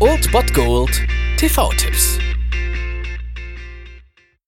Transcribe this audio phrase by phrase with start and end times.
[0.00, 1.02] Old Bot Gold
[1.36, 2.18] TV-Tipps.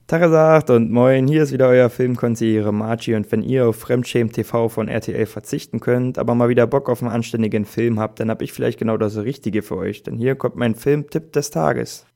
[0.06, 4.70] Tagesagt und moin, hier ist wieder euer Filmkonsigliere Margie und wenn ihr auf Fremdschämen TV
[4.70, 8.40] von RTL verzichten könnt, aber mal wieder Bock auf einen anständigen Film habt, dann hab
[8.40, 12.06] ich vielleicht genau das Richtige für euch, denn hier kommt mein Filmtipp des Tages.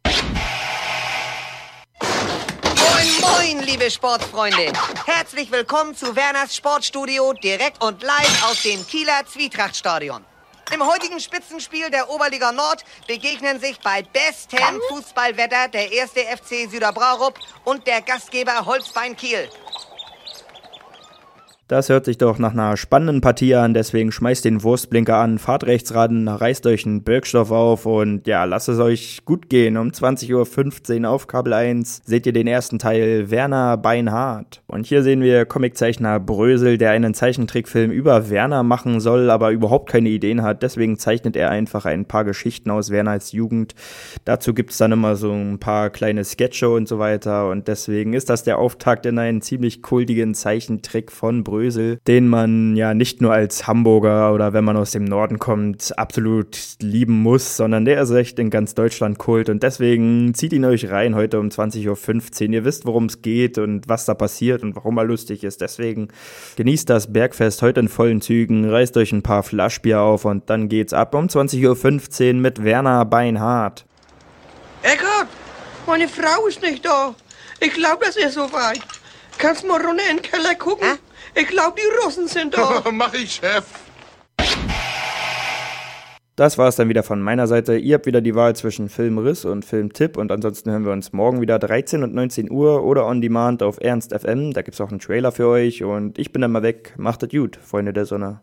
[2.01, 4.73] Moin, moin, liebe Sportfreunde.
[5.05, 10.25] Herzlich willkommen zu Werners Sportstudio, direkt und live aus dem Kieler Zwietrachtstadion.
[10.73, 17.39] Im heutigen Spitzenspiel der Oberliga Nord begegnen sich bei bestem Fußballwetter der erste FC Süderbraurup
[17.65, 19.51] und der Gastgeber Holzbein Kiel.
[21.71, 25.63] Das hört sich doch nach einer spannenden Partie an, deswegen schmeißt den Wurstblinker an, fahrt
[25.63, 29.77] rechts ran, reißt euch einen Birkstoff auf und ja, lasst es euch gut gehen.
[29.77, 34.63] Um 20.15 Uhr auf Kabel 1 seht ihr den ersten Teil Werner Beinhardt.
[34.67, 39.91] Und hier sehen wir Comiczeichner Brösel, der einen Zeichentrickfilm über Werner machen soll, aber überhaupt
[39.91, 40.65] keine Ideen hat.
[40.65, 43.77] Deswegen zeichnet er einfach ein paar Geschichten aus Werners Jugend.
[44.25, 47.49] Dazu gibt es dann immer so ein paar kleine Sketche und so weiter.
[47.49, 51.60] Und deswegen ist das der Auftakt in einen ziemlich kultigen Zeichentrick von Brösel.
[51.61, 55.93] Brösel, den man ja nicht nur als Hamburger oder wenn man aus dem Norden kommt,
[55.99, 60.65] absolut lieben muss, sondern der ist echt in ganz Deutschland Kult und deswegen zieht ihn
[60.65, 62.55] euch rein heute um 20.15 Uhr.
[62.55, 65.61] Ihr wisst, worum es geht und was da passiert und warum er lustig ist.
[65.61, 66.09] Deswegen
[66.57, 70.71] genießt das Bergfest heute in vollen Zügen, reißt euch ein paar Flaschbier auf und dann
[70.71, 73.85] geht's ab um 20.15 Uhr mit Werner Beinhardt.
[74.83, 75.29] Eckart,
[75.87, 77.15] meine Frau ist nicht da.
[77.61, 78.81] Ich glaube, es ist soweit.
[79.39, 80.87] Kannst mal runter in den Keller gucken?
[80.87, 81.41] Hä?
[81.41, 82.83] Ich glaube, die Russen sind da.
[82.93, 83.65] Mach ich, Chef.
[86.37, 87.77] Das war es dann wieder von meiner Seite.
[87.77, 91.43] Ihr habt wieder die Wahl zwischen Filmriss und Filmtipp und ansonsten hören wir uns morgen
[91.43, 94.55] wieder 13 und 19 Uhr oder on demand auf Ernst FM.
[94.55, 96.95] Da gibt's auch einen Trailer für euch und ich bin dann mal weg.
[96.97, 98.41] Macht es gut, Freunde der Sonne.